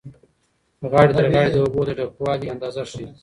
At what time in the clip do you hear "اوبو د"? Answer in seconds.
1.63-1.89